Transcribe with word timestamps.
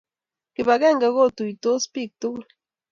Kibakenge 0.53 1.07
kotuitos 1.15 1.83
pik 1.93 2.11
tukul 2.19 2.45